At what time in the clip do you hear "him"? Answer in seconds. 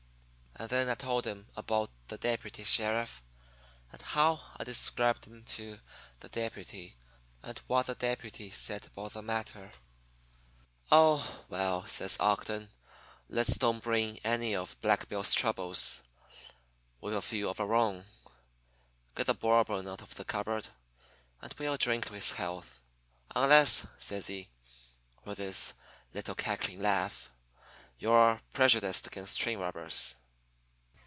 1.25-1.47, 5.25-5.43